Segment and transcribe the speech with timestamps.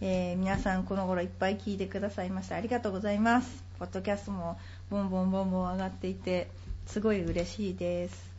[0.00, 3.64] えー皆さんこの頃いっぱい聞いてくださいましてありがとうございます。
[3.78, 4.58] ポッドキャストも
[4.90, 6.48] ボンボンボンボン上がっていて、
[6.86, 8.30] すごい嬉しいです。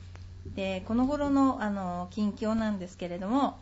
[0.55, 3.57] で、この頃のあの近況なんですけれども、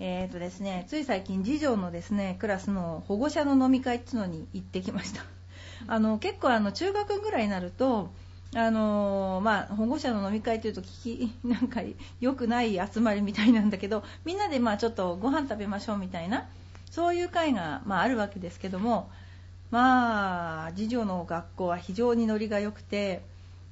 [0.00, 5.22] えーとですね、つい最近次女のですね、クラスの保護者の飲み会っていうのに行ってきました。
[5.86, 8.10] あの結構あの中学ぐらいになると、
[8.54, 11.82] あのまあ、保護者の飲み会というと聞きなんか
[12.20, 16.48] 良くない集まりみたいなんだけどみんなでまあちょっとご飯食べましょうみたいな
[16.90, 19.10] そういう会が、まあ、あるわけですけども
[19.70, 23.20] まあ次女の学校は非常にノリが良くて、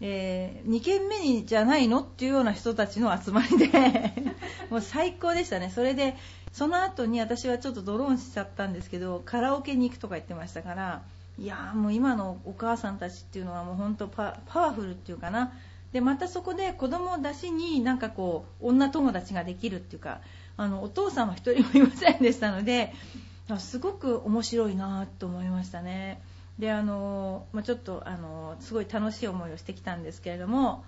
[0.02, 4.12] え2軒目にじゃないのっていうような人たちの集まりで
[4.68, 5.70] もう最高でしたね。
[5.74, 6.14] それで
[6.52, 11.02] その後に私はちょっとドローンしちゃったんですけどカラオケに行くとか言ってましたから
[11.38, 15.52] いやもう今のお母さんたちっていうのはもう本当パパワフルっていうかな
[15.92, 20.20] でまたそこで子供を出しになんかこう女友達ができるっていうか
[20.56, 22.92] あのお父さんは一人もいませんでしたので
[23.58, 26.20] すごく面白いなと思いましたね。
[26.58, 30.84] であの、まあ、ちょっとあのすごい楽しい思いをしてきたんですけれども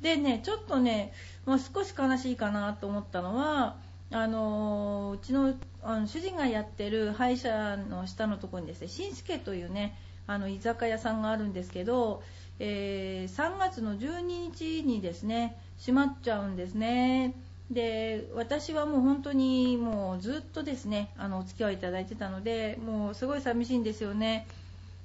[0.00, 1.12] でねちょっとね、
[1.44, 3.76] まあ、少し悲しいかなと思ったのは
[4.10, 12.22] あのうちのあの主人がやってる歯医者の下のところにですね新助というねあの居酒屋さんがあるんですけど、
[12.58, 17.34] えー3月の12日にですね閉まっちゃうんですね。
[17.70, 24.46] で私はもう本当にもうずっとですねあのお付き合いいただいてたのでもうすごい寂しいんですよね。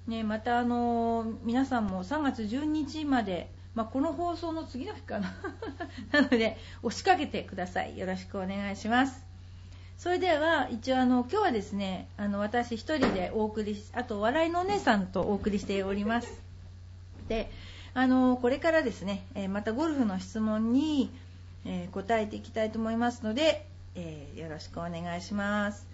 [0.07, 5.33] ねまたあの皆さんも3月12日までまあ、この放送の次の日かな。
[6.13, 7.97] なので押しかけてください。
[7.97, 9.25] よろしくお願いします。
[9.97, 16.42] それでは一応あの今日はですねあの私一人でお送りしあと笑いのお姉さんとお送りしております。
[17.28, 17.51] で
[17.94, 21.11] あのこれからですね、えまたゴルフの質問に、
[21.63, 25.85] え答えていきたいと思いますので、えよろしくお願いします。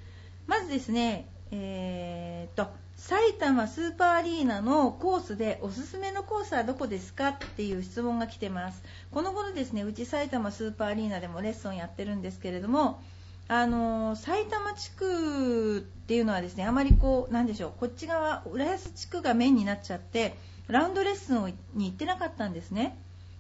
[0.48, 2.70] まずですねえーと
[3.00, 8.84] 埼玉スーパーアリーナのコースでおすすめのコースはどこですかっていう質問が来てます。
[9.12, 13.02] この頃ですねうち埼玉スーパーアリーナでもレッスンやってるんですけれども
[13.48, 20.36] あの埼玉地区っていうのはですねあまりこうなんでしょうこっち側浦安地区がメインになっちゃって
[20.70, 22.98] ラウンドレッスンに行ってなかったんですね。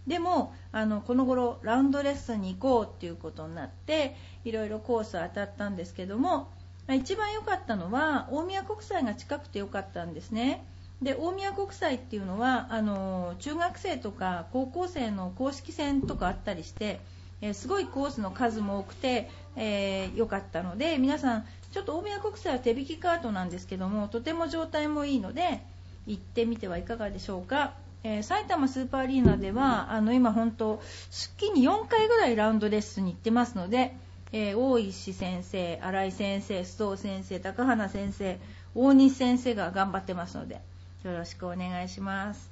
[0.07, 6.49] でもあのこの頃ラウンドレッスンに行こうっていうことになっていろいろコース当たったんですけども
[6.91, 10.65] 一番良かったのは大宮国際が近くて良かったんですね。
[11.01, 16.99] で大宮国際っていうのはあの中学生とか高校生の公式戦とかあったりして、
[17.41, 25.61] えすごいコースの数も多くて良、えーかったので皆さんちょっと大宮国際は手引きカートなんですけどもとても状態もいいので
[26.07, 27.73] 行ってみてはいかがでしょうか、
[28.03, 33.95] えー埼玉スーパーアリーナではあの今本当月に4回ぐらいラウンドレッスンに行ってますので、
[34.31, 38.39] えー大石先生、新井先生、須藤先生、高花先生、
[38.75, 40.61] 大西先生が頑張ってますので
[41.03, 42.49] よろしくお願いします。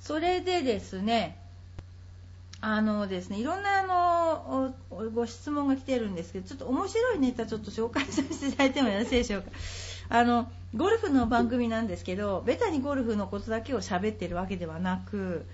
[0.00, 1.36] それでですね、
[2.62, 4.74] あのですね、いろんなあの
[5.14, 9.50] ご質問が来てるんですけど、ちょっと面白いネタちょっと紹介させていただいてもよろしいでしょうか。
[10.10, 15.46] あのゴルフの番組なんですけど、ベタにゴルフのことだけを喋ってるわけではなく、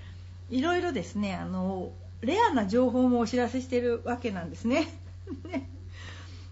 [0.50, 4.88] いろいろですね、あのレアな情報もお知らせしてるわけなんですね。
[5.50, 5.68] ね。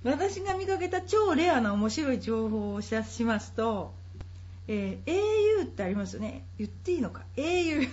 [0.02, 3.94] 私が見かけた超レアな面白い情報をお知らせしますと、
[4.68, 6.44] えー au ってありますよね。
[6.58, 7.88] 言っていいのか？au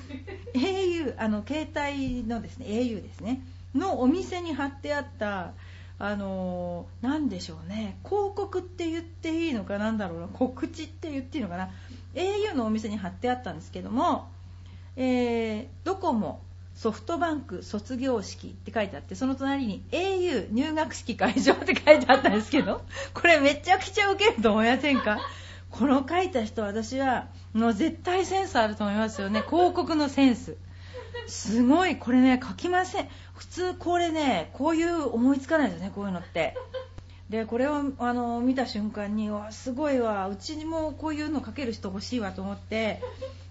[0.53, 3.41] au あの携帯のですね au ですね。
[3.73, 5.53] のお店に貼ってあった
[6.03, 7.97] あのーなんでしょうね。
[8.03, 10.27] 広告って言っていいのかなんだろうな。
[10.27, 11.69] 告知って言っていいのかな。
[12.15, 14.27] au のお店に貼ってあったんですけども、
[14.95, 16.41] えードコモ
[16.75, 22.81] ソフトバンク卒業式って書いてあってその隣に au 入学式会場って書いてあったんですけど
[23.13, 25.19] これめちゃくちゃウケると思いませんか？
[25.69, 29.41] この書いた人私はもう絶対センスあると思いますよね。
[29.47, 30.57] 広告のセンス。
[31.27, 33.07] すごいこれね書きません。
[33.35, 36.55] 普通これねこういう思いつかないですねこういうのって。
[37.29, 43.01] でこれをあの見た瞬間にわすごいわうちにもこういうの書ける人欲しいわと思って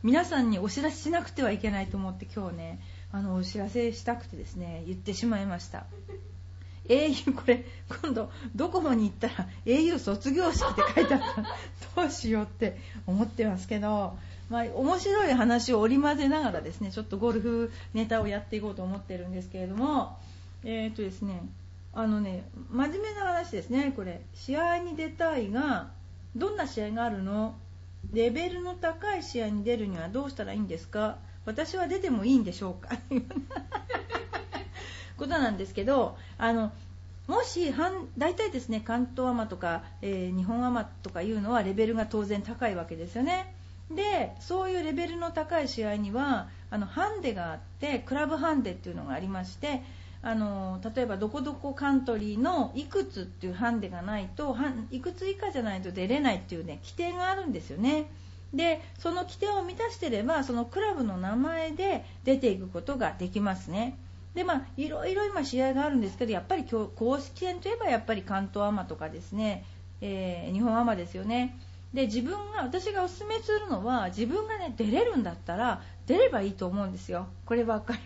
[0.03, 2.81] 皆さんにお知らせしなくてはいけないと思って今日ね
[3.11, 5.87] あのお知らせしたくてですね言ってしまいました。
[6.91, 7.65] Au これ
[8.03, 11.49] 今度ドコモに行ったら au 卒業式って書いてあったら
[11.97, 12.77] どうしようって
[13.07, 14.17] 思ってますけど、
[14.51, 20.19] まあ、面白い話を織り交ぜながらですねちょっとゴルフネタをやっていこうと思ってるんですけれども
[20.65, 21.43] えっ、ー、とですね
[21.93, 24.21] あのね真面目な話ですねこれ。
[24.35, 25.89] 試合に出たいが
[26.37, 27.57] どんな試合があるの？
[28.13, 31.19] レベルの高い試合に出るにはどうしたらいいんですか？
[31.47, 32.91] 私は出てもいいんでしょうか？
[35.21, 36.73] ことなんですけどあの
[37.29, 37.73] もし
[38.19, 43.55] 大体ですね関東アマとか、えー、日本アマとかいうのはレベルが当然高いわけですよね。
[43.91, 49.83] でそういうレベルの高い試合にはあのハンデがあってクラブハンデっていうのがありまして
[50.23, 54.57] あの例えばどこどこカントリーのいくつっていうハンデがないと
[54.91, 58.07] いくつ以下じゃないと出れないっていうね規定があるんですよね。
[58.55, 63.97] でその規定を満たしてればそのクラブの名前で出ていくことができますね。
[64.35, 69.65] でまあいろいろ今試合があるんですけどやっぱり公式戦といえばやっぱり関東アマとかですね、
[70.01, 71.59] えー、日本アマですよね。
[71.93, 77.27] で自分が私がおすすめするのは自分がね出れるんだったら出ればいいと思うんですよ。
[77.45, 77.99] こればっかり。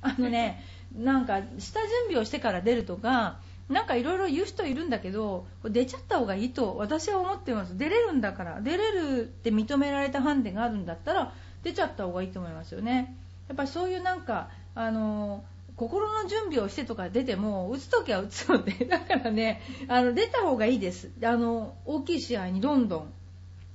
[0.00, 0.62] あのね
[0.96, 3.38] なんか下準備をしてから出るとか
[3.68, 7.76] なんかいろいろ言う人いるんだけど出ちゃった方がいいと私は思ってます。
[7.76, 11.32] 出れるんだから出れるって認められたハンデがあるんだったら
[11.62, 13.16] 出ちゃった方がいいと思いますよね。
[13.48, 15.44] やっぱりそういうなんかあの
[15.76, 21.10] 心の準備をしてとか出ても打つ時は打つので だからねあの出た方がいいです。
[21.22, 23.12] あの大きい試合にどんどん。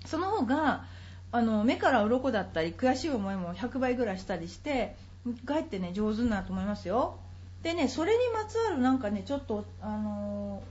[0.06, 0.86] その方が
[1.32, 4.96] あの目から鱗だったり悔しい思いも100倍ぐらいしたりして
[5.46, 7.20] かえってね上手になると思いますよ。
[7.62, 10.64] でねそれにまつわるなんかねちょっとあの、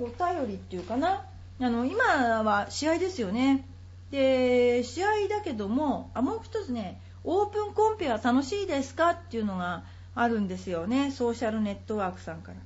[0.00, 1.26] お便りっていうかな。
[1.60, 3.68] あの今は試合ですよね。
[4.10, 11.10] で試合だけどもあもう一つねオープンコンペは楽しいですかっていうのがあるんですよね。
[11.10, 12.58] ソーシャルネットワークさんから。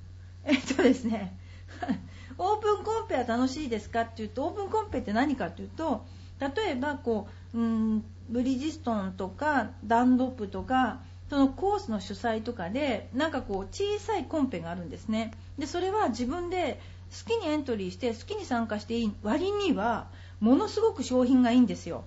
[0.44, 1.36] えっとですね。
[2.38, 6.04] オープンコンペは楽しいですかっていうとオープンコンペって何かっていうと
[6.38, 11.00] 例えばこううんブリヂストンとかダンロップとか
[11.30, 15.32] そのコースの主催とかでなんかこう小さいコンペがあるんですね。
[15.58, 20.08] でそれは自分で好きにエントリーして好きに参加していい割には
[20.40, 22.04] ものすごく商品がいいんですよ。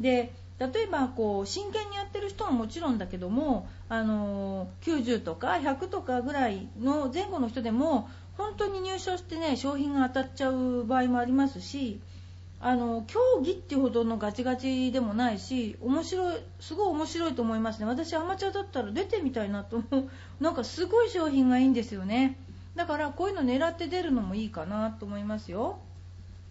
[0.00, 8.08] で例えばこう真剣にやってる人はもちろんだけどもあの90とか100とかぐらいの前後の人でも
[8.38, 12.00] 本当に入賞してね商品が当たっちゃう場合もありますし
[12.58, 17.86] あの競技っていうほどのガチガチでもないし面白いすごい面白いと思いますね。
[17.86, 20.10] 私アマチュアだったら出てみたいなと思う。
[20.42, 22.38] なんかすごい商品がいいんですよね。
[22.74, 25.78] だからこういうの狙って出るのもいいかなと思いますよ。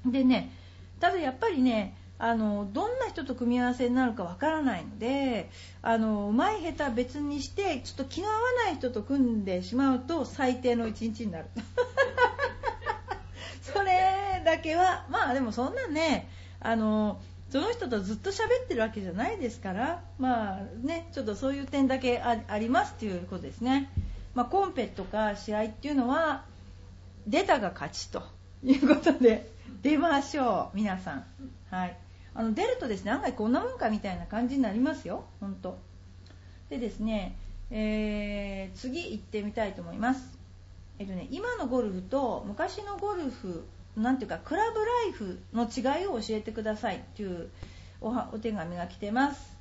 [0.05, 0.51] でね
[0.99, 5.49] ただやっぱりねあのどんな人と組み合わせになるかわからないので
[5.81, 11.45] あの上手い下手別にしてちょっと気が合わない人と組んでしまうと最低の一日になる。
[13.61, 16.29] それだけはまあでもそんなね
[16.61, 17.19] あの
[17.49, 23.91] その人とずっと喋ってるわけじゃないですからまあねちょっとそういう点だけありますということですね、
[24.33, 26.45] まあ、コンペとか試合っていうのは
[27.27, 28.23] 出たが勝ちと
[28.63, 29.51] いうことで
[29.81, 31.25] 出ましょう皆さん。
[31.69, 32.04] はい。
[32.35, 35.77] あの出るとですね案外こんなもんかみたいな感じになりますよ本当
[36.69, 37.37] でですね、
[37.71, 40.35] えー、次行ってみたいと思います
[40.97, 43.65] えっとね、今のゴルフと昔のゴルフ
[43.97, 47.49] なんていうかクラブライフの違いを教えてくださいっていう
[48.01, 49.55] おお手紙が来てます。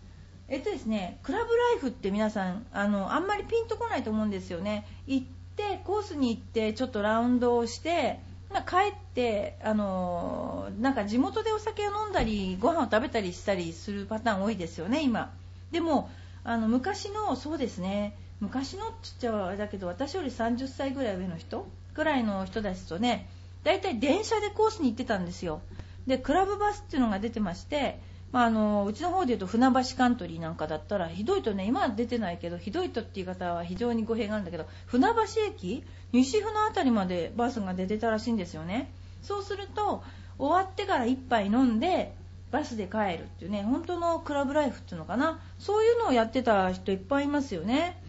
[0.48, 4.86] えっとですね、クラブライフって皆さんあのあんまりピンとこないと思うんですよね。
[5.06, 5.26] 行っ
[5.56, 8.20] てコースに行ってちょっとラウンドをして、
[8.54, 15.32] まあ、帰ってあのなんか地元でお酒を飲んだりご飯を食べたりしたりするパターン多いですよね今。
[15.72, 16.08] でも
[16.44, 23.28] あの昔のそうですね昔のっつっちゃあれだけど私より30歳ぐらい上の人ぐらいの人たちとね
[23.64, 25.60] 大体電車でコースに行ってたんですよ
[26.06, 27.98] でクラブバスっていうのが出てまして、
[28.34, 35.14] まあ、あのうちの方でいうと船橋カントリーなんかだったらひどいとね今は出てないけどひどいとっていう方は非常に語弊があるんだけど船橋
[35.46, 38.92] 駅西船辺りまでバスが出てたらしいんですよね。
[39.22, 40.02] そうすると
[40.36, 42.12] 終わってから1杯飲んで
[42.50, 45.38] バスで帰るっていうね本当のクラブライフっていうのかな。
[45.60, 48.02] そういうのをやってた人いっぱいいますよね。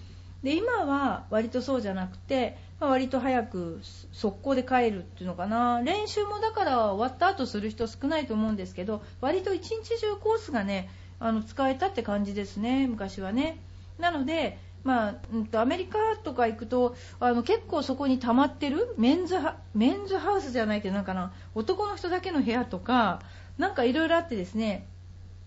[0.45, 5.81] で今は割とそうじゃなくて、まあ、割と早く速攻で帰るっていうのかな。
[5.81, 10.87] 練習もだから終わった後する人少ないと思うんですけど割と一日中コースがね
[11.19, 13.57] あの使えたって感じですね昔はね。
[13.97, 19.35] なのでまあ、うんとアメリカとか行くとあの結構そこに溜まってるメンズ
[19.73, 23.19] メンズハウスじゃないけどなんかな男の人だけの部屋とか
[23.57, 24.85] なんかいろいろあってですね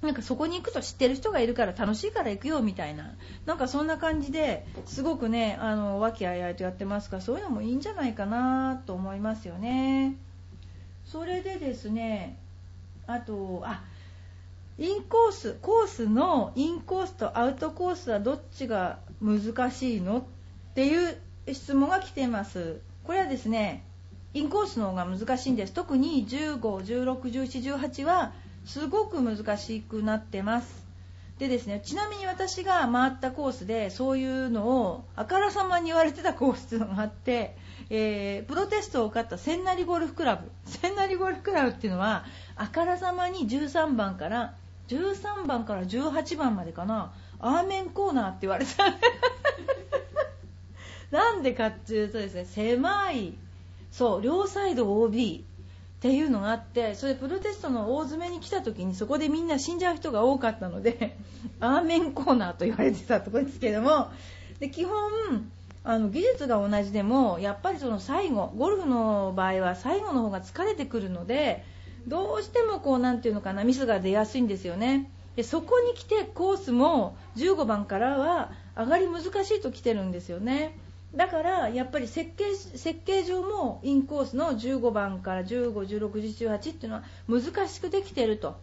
[0.00, 3.14] なんかそこに行くと知ってる人がいるから楽しいから行くよみたいな。
[3.46, 7.16] なんかそんな感じですごくねあの和気あいあいとやってますか。
[7.16, 10.16] らそういうのもいいんじゃないかなと思いますよね。
[11.04, 12.38] それでですね
[13.06, 13.82] あとあ
[14.78, 20.22] インコースコースのインコースとアウトコースはどっちが難しいのっ
[20.74, 21.18] ていう
[21.52, 22.80] 質問が来ています。
[23.02, 23.82] これはですね
[24.32, 25.72] インコースの方が難しいんです。
[25.72, 28.32] 特に15、16、17、18は
[28.68, 30.86] すごく難しくなってます。
[31.38, 37.56] でですねちなみに私が回ったコースでそういうのをあからさまに言われてたコースっていうのがあって、
[37.88, 40.50] えー、プロテストを受かった千成ゴルフクラブ。
[40.66, 44.54] 千成ゴルフクラブっていうのはあからさまに13番から
[44.88, 48.84] 13番から18番までかなアーメンコーナーって言われた。
[51.10, 53.32] なんでかっていうとですね狭い
[53.90, 55.46] そう両サイド OB
[55.98, 61.18] っていうのがあってそれプロテストの大詰めに来た時にそこでみんな死んじゃう人が多かったので
[61.58, 64.08] アーメンコーナーと言われてたところですけども
[64.60, 64.94] で基本
[65.82, 71.64] あの技術が同じでもやっぱりその最後ゴルフの場合は最後の方が疲れてくるので
[72.06, 75.10] どうしてもこうなんていうのかなミスが出やすいんですよね。
[75.34, 80.76] でそこに来てコースも15番からは上がり難しいと来てるんですよね。
[81.14, 88.56] だからやっぱり設計設計上もインコースの15番から15、16、18っていうのは難しくできていると。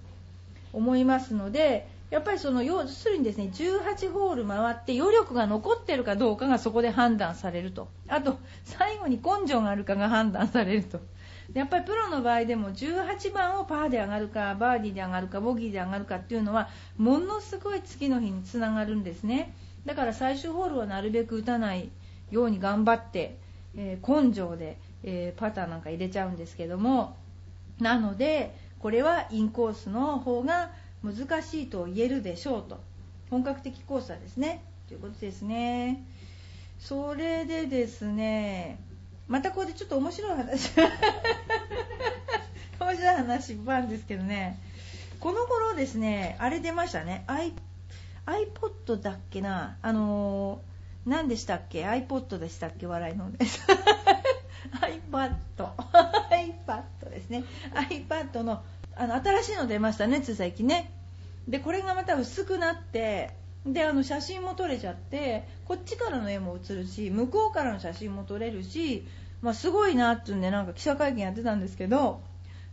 [0.76, 7.88] 思いますのでやっぱりその要するにですね18ホール回って余力が残っているかどうかがそこで判断されると。
[8.08, 11.00] あと最後に根性があるかが判断されると。
[11.54, 19.54] やっぱりプロの場合でも18番をパーで上がるかバーディーで上がるかボギーで上がるかっていうのはものすごい次の日につながるんですね。
[19.86, 21.90] だから最終ホールはなるべく打たない。
[22.36, 23.38] ように頑張って、
[23.78, 27.16] えー、根性で、えー、パターなんか入れちゃうんですけども
[27.80, 30.72] なのでこれはインコースの方が
[31.04, 32.80] 難しいと言えるでしょうと。
[33.30, 36.04] 本格的コースはですねということですね。
[36.80, 38.80] それでですね
[39.28, 40.72] またここでちょっと面白い話
[42.80, 44.60] 面白い話いっぱいあるんですけどね。
[45.20, 47.26] この頃ですねあれ出ましたね。
[47.28, 49.78] iPod だっけな。
[49.82, 50.75] あのー
[51.06, 52.88] 何でしたっけ？iPod でしたっけ？
[52.88, 53.62] 笑いのです
[54.82, 57.44] iPad iPad ですね。
[57.90, 58.64] iPad の
[58.96, 60.92] あの新しいの出ましたねつい最近ね。
[61.48, 63.32] でこれがまた薄くなって
[63.66, 69.06] であの写真も撮れちゃってこっちからの絵も写るし向こうからの写真も撮れるし、
[69.42, 72.22] まあ、すごいなっていうんでなんか記者会見やってたんですけど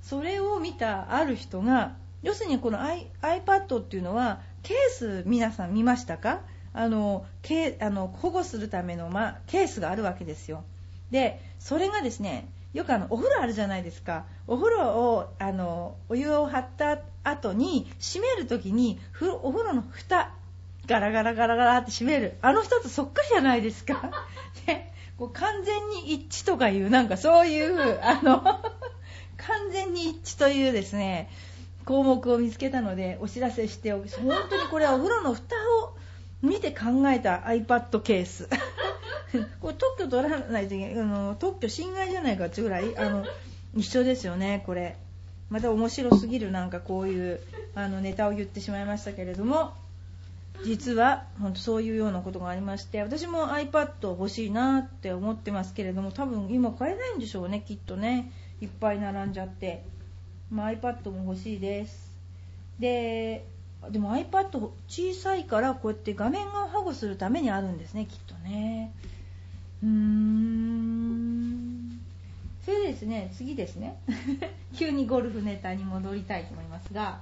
[0.01, 6.41] それを見たある人が要するにこの iPad っていうのはケース皆さん見ましたか？
[6.75, 10.65] あのけあの保護するための、ま、ケースがあるわけですよ。
[11.11, 14.25] でそれがですねよくあのお風呂あるじゃないですか。
[14.47, 18.99] お風呂をあのお湯を張った後に閉める時に
[19.43, 20.33] お風呂の蓋
[20.87, 22.39] ガラガラガラガラって閉める。
[22.41, 24.11] あの人とそっくりじゃないですか。
[24.67, 28.43] でこう完全に一致とかいうなんかそういうあの
[29.37, 31.29] 完全に一致というですね
[31.85, 35.97] 項目を見つけたのでお知らせしておき本当にこれはお風呂の蓋を
[36.43, 38.49] 見て考えた iPad ケース。
[39.61, 41.01] これ特許取らないといけない。
[41.01, 43.25] あの特許侵害じゃないかっていうぐらいあの
[43.75, 44.97] 一緒ですよねこれ。
[45.49, 47.41] また面白すぎるなんかこういう
[47.75, 49.73] あのネタを言ってしまいましたけれども。
[50.65, 58.31] 実は本当そういうようなことがありまして私も iPad 欲しいなって思ってますけれども多分今買えないんでしょうねきっとね。
[58.63, 59.83] いっぱい並んじゃって、
[60.49, 62.13] まあ、iPad も欲しいです。
[62.79, 63.45] で
[63.91, 68.93] でも iPad 小さいからこうやって画面を保護するためにあるんですねきっとね。
[69.83, 72.01] うーん。
[72.65, 73.97] それでですね次ですね。
[74.77, 77.21] 急にゴルフネタに戻りたいと思いますが。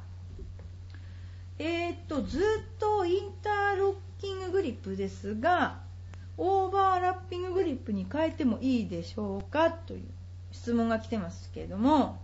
[1.59, 2.43] えー、っとずっ
[2.79, 5.81] とインターロッキンググリップですが
[6.39, 9.71] オーバーラッピンググリップに変えてもいいでしょうか？
[9.71, 10.05] という
[10.53, 12.19] 質問が来てますけれども、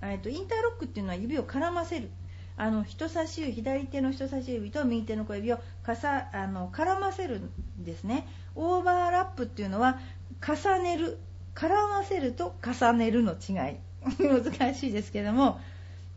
[0.00, 2.08] えー、っとインターロックっていうのは指を絡ませる。
[2.56, 7.50] あの人差し指左手の人差し指と右手の小指をかさあの絡ませるん
[7.84, 8.26] ですね。
[8.54, 9.98] オーバーラップっていうのは
[10.46, 11.18] 重ねる
[11.54, 13.76] 絡ませると重ねるの違い。
[14.18, 15.60] 難しいですけども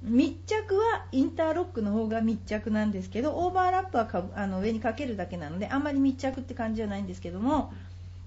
[0.01, 7.74] 密着はインターロックの方が密着なんですけどオーバーラップはかあの上にかけるだけなのであんまり密着って感じじゃないんですけども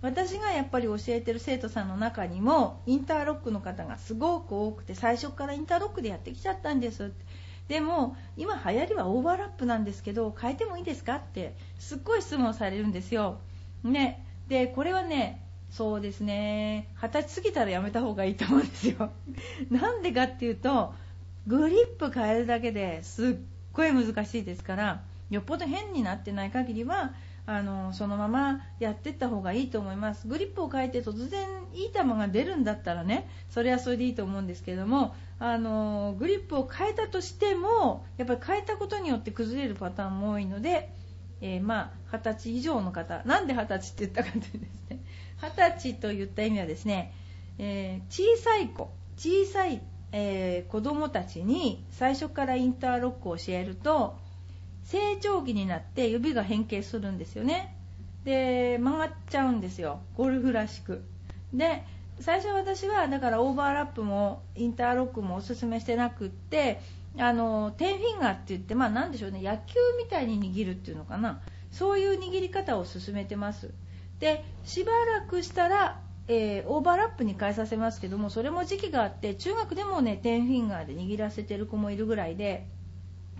[0.00, 7.24] 私がやっぱり教えてる生徒さんの中にもインターロックの方がすごく多くて最初からインターロックでやってきちゃったんですって。
[7.68, 13.38] でも今流行りはオーバーラップなんですけど変えてもいいですかってすっごい質問されるんですよ。
[13.84, 19.10] ね、でこれはねそうですね二十歳過ぎたらやめた方がいいと思うんですよ。
[19.70, 20.94] なんでかっていうと
[21.46, 23.34] グリップ変えるだけですっ
[23.72, 27.12] ごい難しいですからよっぽど変になってない限りは
[27.50, 30.28] あのそのままやっていった方がいいと思います。
[30.28, 40.92] グリップを変えて突然いい球が出るんだったらねそれはそれでいいと思うんですけどもあのグリップを変えたとしてもやっぱり変えたことによって崩れるパターンも多いので、
[41.40, 45.02] えー、まあ20歳以上の方なんで20歳って言ったかというですね。
[45.40, 47.14] 20歳といった意味はですね、
[47.56, 49.80] えー、小さい子小さい、
[50.12, 54.18] えー、子供たちに最初からインターロックを教えると
[54.88, 57.76] 成長期になって指が変形するんですよね。
[58.24, 60.00] で曲がっちゃうんですよ。
[60.16, 61.04] ゴルフらしく。
[61.52, 61.84] で
[62.20, 66.80] 最初私はだからオーバーラップもインターロックもおすすめしてなくって
[67.18, 69.42] あのテンフィンガーって言ってまあ何でしょうね。
[69.42, 71.42] 野球みたいに握るっていうのかな。
[71.70, 73.70] そういう握り方を勧めてます。
[74.20, 82.66] でしばらくしたら、えー、オーバーラップに変えさせますけどもそれも時期があって中学でもねテンフィンガーで握らせてる子もいるぐらいで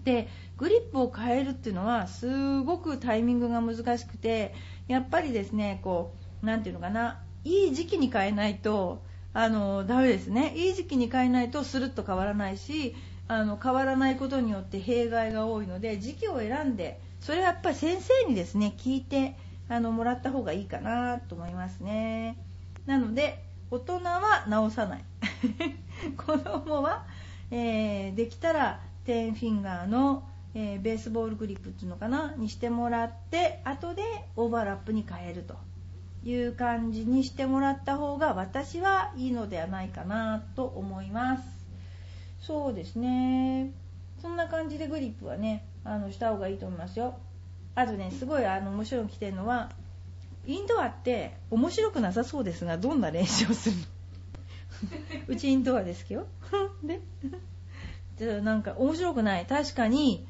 [0.05, 4.55] でグリップを変えるっていうのはすごくタイミングが難しくて
[4.89, 9.03] やっぱりですねこう何ていうのかないい時期に変えないと
[9.33, 10.53] あのダメですね。
[10.57, 12.97] いい時期に変えないとスルッと変わらないし
[13.29, 19.37] あの変わらないことによって弊害が多いので時期を選んでそれはやっぱり先生にですね聞いて
[19.69, 22.37] あのもらった方がいいかなと思いますね。
[22.87, 25.05] なので大人は直さない。
[26.17, 27.07] 子供は、
[27.51, 30.23] えー、できたらテンフィンガーの、
[30.55, 32.35] えー、ベースボールグリップっていうのかな？
[32.37, 34.03] にしてもらって後で
[34.37, 35.57] オーバーラップに変えると
[36.29, 41.43] いう感じにしてもらった方が私はいいのではないかなと思います。
[42.43, 43.73] そうですね。
[44.21, 47.17] そんな感じでグリップはねあのした方がいいと思いますよ。
[47.77, 49.71] あとねすごいあの面白いの来てるのは
[50.47, 53.83] インドアって面白くなさそうですがどんな練習をするの？
[55.33, 56.27] うちインドアですけど。
[56.85, 57.01] で
[58.25, 59.47] なんか面白くない。
[59.47, 60.27] 確かに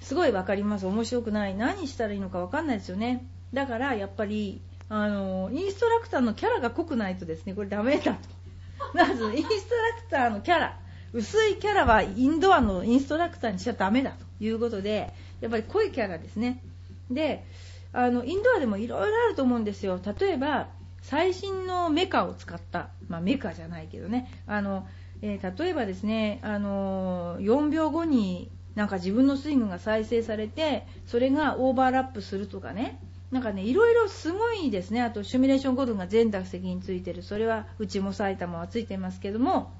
[0.00, 0.86] すごい分かります。
[0.86, 1.54] 面白くない。
[1.54, 3.26] 何したらいいのか分かんないですよね。
[3.52, 7.54] だからやっぱりあのインストラクターのキャラが濃くないとですね。
[7.54, 8.14] これダメだ。
[8.14, 8.18] と
[8.94, 10.78] まずインストラクターのキャラ。
[11.12, 14.12] 薄いキャラはインドアのインストラクターにしちゃダメだ。
[14.38, 16.62] ということでやっぱり濃いキャラですね。
[17.10, 17.44] で
[17.92, 19.98] あのインドアでもいろいろあると思うんですよ。
[20.20, 20.68] 例えば
[21.02, 24.30] 最新のメカを使った、まあ、メカじゃないけどね。
[24.46, 24.86] あの
[25.22, 33.00] えー、例えばですね、あのー、4秒後になんか自分のスイングが再生されてそれがオーバーラップするとかね。
[33.32, 35.02] なんかねいろいろすごいですね。
[35.02, 37.22] あとシミュレーションゴルフが全打席についてる。
[37.22, 39.72] それはうちも埼玉はついてますけども。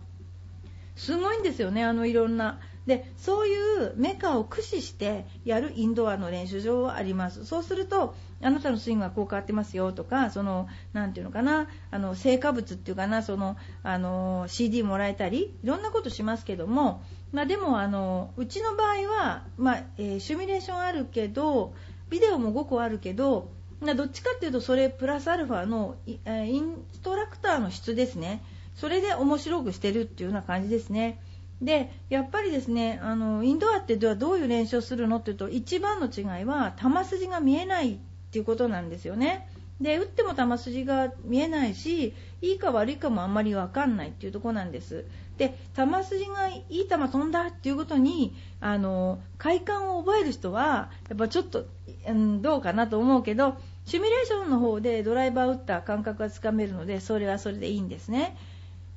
[0.97, 2.59] すごいんですよねあのいろんな。
[2.87, 7.45] でそういうメカを駆使してやるインドアの練習場はあります。
[7.45, 21.75] そうするとあなたのスイングはこう変わってますよとかそのなていうのかなあの成果物っていうかなそのあの CD もらえたりいろんなことしますけども、まあ、でもあのうちの場合は、まあ、えー、シミュレーションあるけど
[22.09, 26.15] ビデオも5個あるけどどっちかっていうとそれプラスアルファのイ
[26.61, 28.43] ンストラクターの質ですね。
[28.77, 31.21] それで面白くしてるっていうような感じですね。
[31.62, 37.99] でやっぱりですねあのインドアってではどういう練習をするのっていうと一番の違いは球筋が見えないっ
[38.31, 39.49] ていうことなんですよね。
[39.81, 45.05] で打っても球筋が見えないしいいか悪いかもあんまり分かんないっていうとこなんです。
[45.39, 51.67] で球筋がいい球飛んだっていうことにあの快感を覚える人はやっぱちょっと、
[52.07, 58.37] うん、どうかなと思うけどシミュレーションの方でドライバー打った感覚がつかめるのでそれはそれでいいんですね。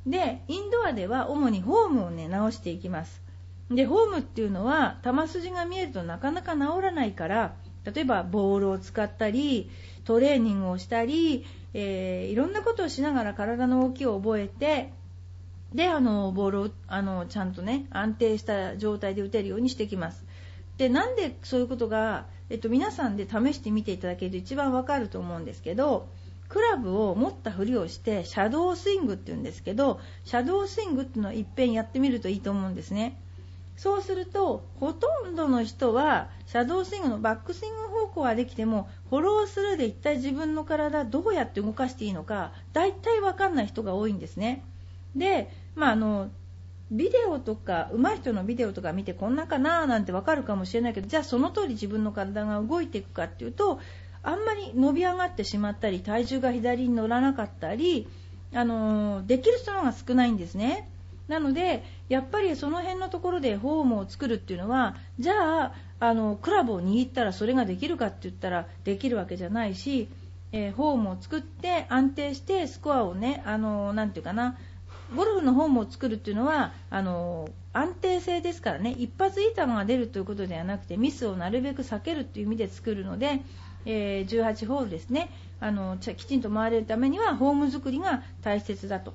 [0.06, 3.22] でインドアでは主にフォームをね直していきます。
[3.70, 9.70] でフォームっていうのは球筋が見えるとなかなか治らないから例えばボールを使ったり
[10.06, 14.92] トレーニングをしたり、えー、いろんなことをしながら体の動きを覚えて
[15.74, 20.26] であのボールをあのちゃんとね安定した状態で打てるようにしてきます。
[20.78, 26.08] でなんでそういうことが、えっと、皆さんで試してみていただけると一番わかると思うんですけど
[26.50, 33.22] クラブを持ったふりをしてシャドースイングって言うんですけどシャドースイングっていうのをいっぺんやってみるといいと思うんですね。
[33.78, 44.66] そうするとほとんどの人はシャドースイングのバックスイング方向はできてもフォロースルーで一体自分の体どうやって動かしていいのか大体わかんない人が多いんですね。
[45.16, 46.30] で、まあ、あの
[46.92, 53.80] ビデオとか上手い人のビデオとか見てこんなかななんてわかるかもしれないけどじゃあその通り自分の体が動いていくかっていうと
[54.30, 58.08] あんまり伸び上がってしまったり体重が左に乗らなかったり、
[58.54, 60.88] あのできる人が少ないんですね。
[61.28, 70.10] なのでやっぱりその辺のところでフォームを作るっていうのはじゃああのクラブを握ったらそれができるかって言ったらできるわけじゃないし、
[70.52, 74.58] えー、フォームを作って安定してスコアをねあのなていうかな
[75.16, 83.42] ゴルフのフォームを作るっていうのはあの安定性ですからね一発いい球が出るということではなくてミスをなるべく避けるという意味で作るので、
[83.86, 85.30] えー、18ホールですね。
[85.62, 89.14] あのきちんと回れるためにはホーム作りが大切だと。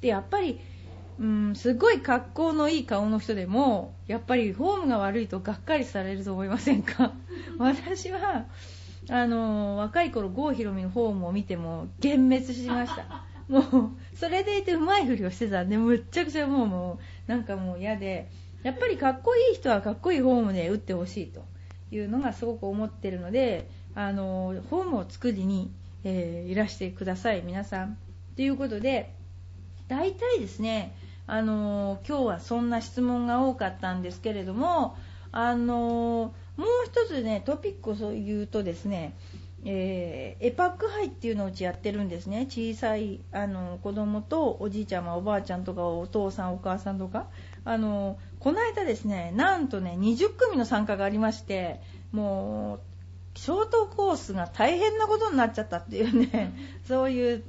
[0.00, 0.60] でやっぱり
[1.18, 7.12] うんすごい格好のいい顔の人でもやっぱりフォームが悪いとがっかりされると思いませんか？
[7.58, 8.44] 私は
[9.10, 13.24] あの若い頃郷ひろみのフォームを見ても幻滅しました。
[13.48, 13.64] もう
[14.14, 18.28] それでいてうまいふりをしてたんでむっちゃくちゃもうもうなんかもう嫌で
[18.62, 21.46] やっぱりかっこいい人はかっこいいフォームで打ってほしいと
[21.90, 25.70] いうのがすごく思ってるのであのフォームを作りに、
[26.04, 27.98] えー、いらしてください皆さん。
[28.36, 29.14] ということで
[29.88, 30.94] 大体ですね
[31.26, 34.96] あの今日はそんな質問が多かったんですけれども
[35.32, 39.14] あのもう一つねトピックを言うとですね
[39.64, 42.46] えー、エパック杯っていうのをうちやってるんですね。
[42.48, 47.26] 小さいあの子供とおじいちゃまおばあちゃんとかお父さんお母さんとか。
[47.64, 52.80] あのこの間ですねなんとね20組の参加がありましてもう
[53.38, 56.52] ショートコースが大変なことになっちゃったっていうね
[56.88, 57.44] そういう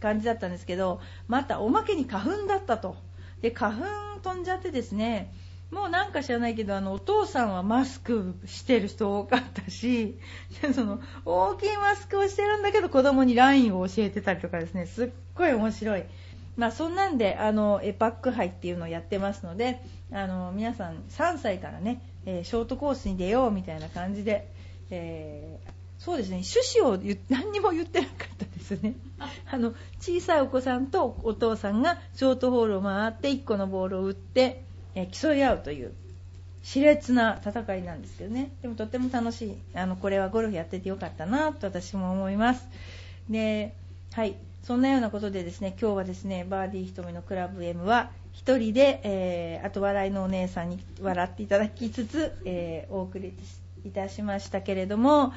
[0.00, 2.96] 感じだったんですけどまたおまけに花粉だったと
[3.40, 5.32] で花粉飛んじゃってですね
[5.70, 10.18] もうなんか知らないけどあのお父さんはマスクしてる人多かったし
[10.74, 16.04] その大きいマスクをしてるんだけど子供にラインを教えてたりとかですねすっごい面白い。
[16.56, 24.50] まあ、そんなんであのエパック杯っていうのをやってますのであの皆さん3歳からね、えー、ショートコースに出ようみたいな感じで、
[24.90, 26.42] えー、そうですね。
[26.42, 26.98] 趣旨を
[27.28, 28.94] 何にも言ってなかったですね。
[29.50, 29.56] あ。
[29.58, 34.62] の小さいお子さんとお父さんがショートホールを回って1個のボールを打って
[34.94, 35.92] え競い合うという
[36.64, 38.50] 熾烈な戦いなんですけどね。
[38.62, 39.56] でもとっても楽しい。
[39.74, 42.66] あのこれはゴルフやっててよかったなと私も思います。
[43.28, 43.74] で
[44.12, 44.36] はい。
[44.64, 53.32] そんなようなことでですね今日はですねバーディー瞳のクラブ M は1人で、えー、あと笑いのお姉さんに笑っていただきつつ、えー、お送り
[53.84, 55.32] いたしましたけれども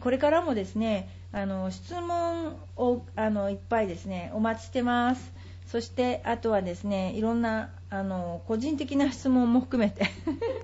[0.00, 5.32] これからもですねあの質問をあのいっぱいですねお待ちしてます。
[5.66, 10.06] そしてあとはですねいろんなあの個人的な質問も含めて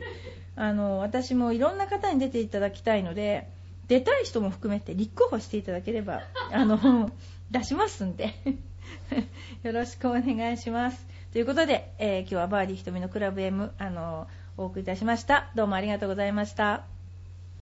[0.57, 3.49] あの私もいろんな方に出ていただきたいので
[3.89, 7.11] 出たい人も含めて立候補していただければあの
[7.51, 8.35] 出しますんで
[9.65, 11.07] よろしくお願いします。
[11.33, 15.51] ということで、えー、今日はバーディー瞳のクラブ M あのお送りいたしました。
[15.55, 17.00] どうもありがとうございました。